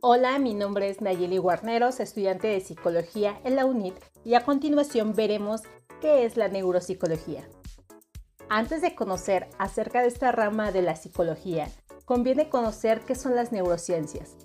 [0.00, 5.12] Hola, mi nombre es Nayeli Guarneros, estudiante de psicología en la UNIT y a continuación
[5.12, 5.62] veremos
[6.00, 7.48] qué es la neuropsicología.
[8.48, 11.68] Antes de conocer acerca de esta rama de la psicología,
[12.04, 14.36] conviene conocer qué son las neurociencias,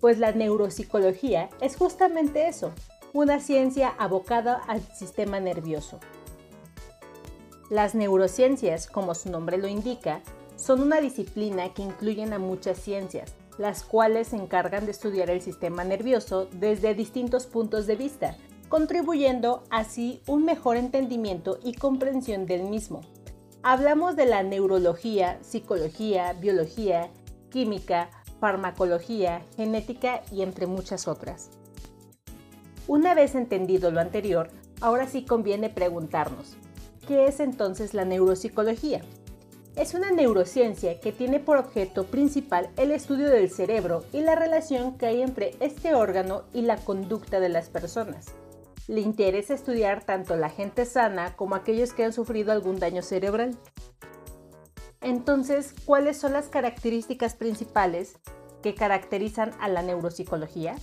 [0.00, 2.70] pues la neuropsicología es justamente eso,
[3.12, 5.98] una ciencia abocada al sistema nervioso.
[7.68, 10.22] Las neurociencias, como su nombre lo indica,
[10.54, 15.40] son una disciplina que incluyen a muchas ciencias, las cuales se encargan de estudiar el
[15.40, 18.36] sistema nervioso desde distintos puntos de vista,
[18.68, 23.00] contribuyendo así un mejor entendimiento y comprensión del mismo.
[23.62, 27.10] Hablamos de la neurología, psicología, biología,
[27.50, 28.10] química,
[28.40, 31.50] farmacología, genética y entre muchas otras.
[32.86, 36.56] Una vez entendido lo anterior, ahora sí conviene preguntarnos,
[37.06, 39.02] ¿qué es entonces la neuropsicología?
[39.80, 44.98] Es una neurociencia que tiene por objeto principal el estudio del cerebro y la relación
[44.98, 48.26] que hay entre este órgano y la conducta de las personas.
[48.88, 53.56] Le interesa estudiar tanto la gente sana como aquellos que han sufrido algún daño cerebral.
[55.00, 58.18] Entonces, ¿cuáles son las características principales
[58.62, 60.76] que caracterizan a la neuropsicología?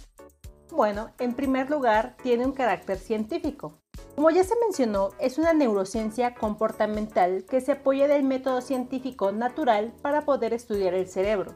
[0.71, 3.77] Bueno, en primer lugar, tiene un carácter científico.
[4.17, 9.93] Como ya se mencionó, es una neurociencia comportamental que se apoya del método científico natural
[10.01, 11.53] para poder estudiar el cerebro.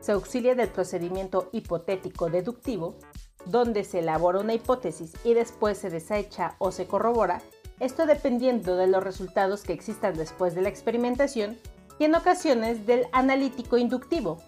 [0.00, 2.96] Se auxilia del procedimiento hipotético deductivo,
[3.44, 7.42] donde se elabora una hipótesis y después se desecha o se corrobora,
[7.78, 11.58] esto dependiendo de los resultados que existan después de la experimentación,
[11.98, 14.38] y en ocasiones del analítico inductivo,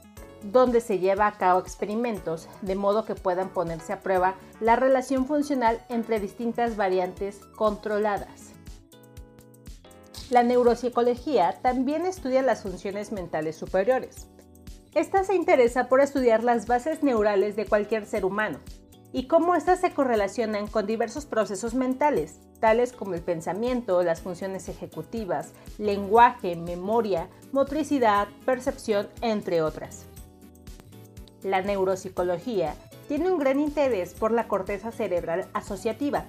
[0.42, 5.26] donde se lleva a cabo experimentos de modo que puedan ponerse a prueba la relación
[5.26, 8.52] funcional entre distintas variantes controladas.
[10.30, 14.28] La neuropsicología también estudia las funciones mentales superiores.
[14.94, 18.58] Esta se interesa por estudiar las bases neurales de cualquier ser humano
[19.12, 24.68] y cómo éstas se correlacionan con diversos procesos mentales, tales como el pensamiento, las funciones
[24.68, 30.06] ejecutivas, lenguaje, memoria, motricidad, percepción, entre otras.
[31.42, 32.74] La neuropsicología
[33.08, 36.26] tiene un gran interés por la corteza cerebral asociativa.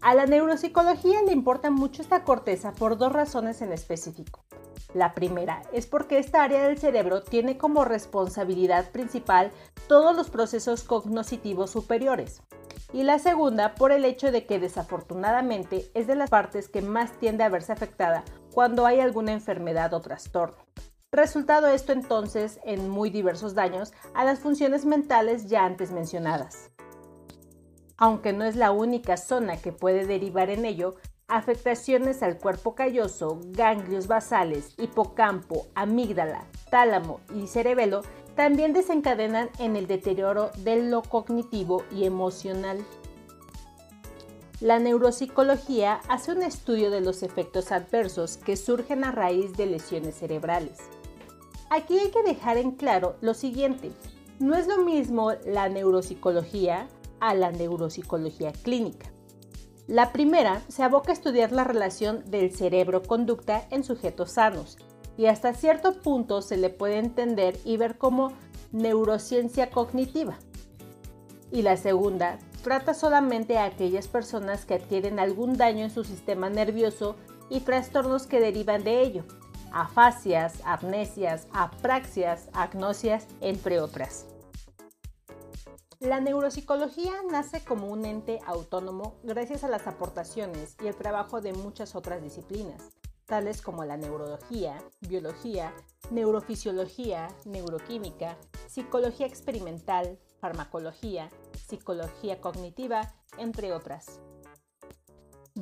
[0.00, 4.44] A la neuropsicología le importa mucho esta corteza por dos razones en específico.
[4.92, 9.52] La primera es porque esta área del cerebro tiene como responsabilidad principal
[9.86, 12.42] todos los procesos cognitivos superiores.
[12.92, 17.12] Y la segunda por el hecho de que desafortunadamente es de las partes que más
[17.18, 20.58] tiende a verse afectada cuando hay alguna enfermedad o trastorno.
[21.12, 26.70] Resultado esto entonces en muy diversos daños a las funciones mentales ya antes mencionadas.
[27.96, 30.94] Aunque no es la única zona que puede derivar en ello,
[31.26, 38.02] afectaciones al cuerpo calloso, ganglios basales, hipocampo, amígdala, tálamo y cerebelo
[38.36, 42.78] también desencadenan en el deterioro de lo cognitivo y emocional.
[44.60, 50.14] La neuropsicología hace un estudio de los efectos adversos que surgen a raíz de lesiones
[50.14, 50.78] cerebrales.
[51.72, 53.92] Aquí hay que dejar en claro lo siguiente.
[54.40, 56.88] No es lo mismo la neuropsicología
[57.20, 59.12] a la neuropsicología clínica.
[59.86, 64.78] La primera se aboca a estudiar la relación del cerebro-conducta en sujetos sanos
[65.16, 68.32] y hasta cierto punto se le puede entender y ver como
[68.72, 70.38] neurociencia cognitiva.
[71.52, 76.50] Y la segunda trata solamente a aquellas personas que adquieren algún daño en su sistema
[76.50, 77.14] nervioso
[77.48, 79.24] y trastornos que derivan de ello,
[79.72, 84.26] afasias, amnesias, apraxias, agnosias, entre otras.
[86.00, 91.52] La neuropsicología nace como un ente autónomo gracias a las aportaciones y el trabajo de
[91.52, 92.90] muchas otras disciplinas,
[93.26, 95.74] tales como la neurología, biología,
[96.10, 101.28] neurofisiología, neuroquímica, psicología experimental, farmacología,
[101.68, 104.20] psicología cognitiva, entre otras.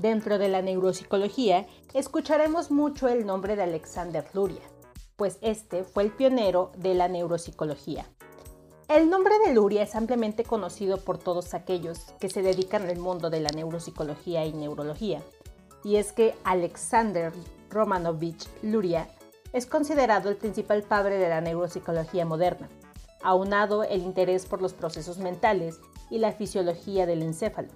[0.01, 4.63] Dentro de la neuropsicología, escucharemos mucho el nombre de Alexander Luria,
[5.17, 8.07] pues este fue el pionero de la neuropsicología.
[8.87, 13.29] El nombre de Luria es ampliamente conocido por todos aquellos que se dedican al mundo
[13.29, 15.21] de la neuropsicología y neurología,
[15.83, 17.33] y es que Alexander
[17.69, 19.09] Romanovich Luria
[19.53, 22.69] es considerado el principal padre de la neuropsicología moderna,
[23.21, 27.71] aunado el interés por los procesos mentales y la fisiología del encéfalo.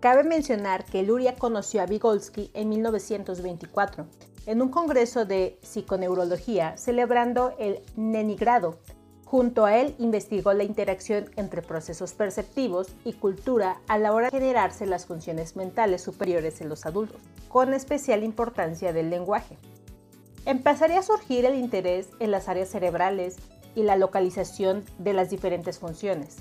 [0.00, 4.06] Cabe mencionar que Luria conoció a Vygotsky en 1924
[4.46, 8.78] en un congreso de psiconeurología celebrando el Nenigrado.
[9.26, 14.38] Junto a él investigó la interacción entre procesos perceptivos y cultura a la hora de
[14.38, 17.20] generarse las funciones mentales superiores en los adultos,
[17.50, 19.58] con especial importancia del lenguaje.
[20.46, 23.36] Empezaría a surgir el interés en las áreas cerebrales
[23.74, 26.38] y la localización de las diferentes funciones,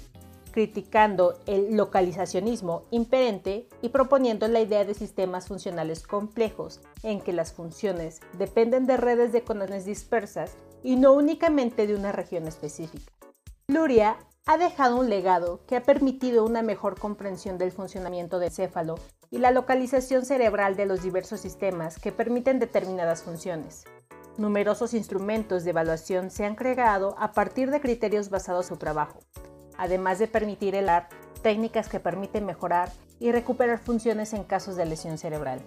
[0.49, 7.53] criticando el localizacionismo imperente y proponiendo la idea de sistemas funcionales complejos en que las
[7.53, 13.11] funciones dependen de redes de conexiones dispersas y no únicamente de una región específica.
[13.67, 18.95] Luria ha dejado un legado que ha permitido una mejor comprensión del funcionamiento del céfalo
[19.29, 23.85] y la localización cerebral de los diversos sistemas que permiten determinadas funciones.
[24.37, 29.19] Numerosos instrumentos de evaluación se han creado a partir de criterios basados en su trabajo,
[29.79, 31.09] además de permitir helar
[31.41, 35.61] técnicas que permiten mejorar y recuperar funciones en casos de lesión cerebral.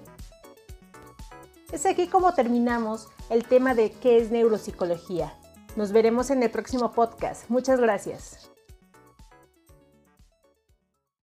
[1.73, 5.35] Es aquí como terminamos el tema de qué es neuropsicología.
[5.75, 7.49] Nos veremos en el próximo podcast.
[7.49, 8.52] Muchas gracias.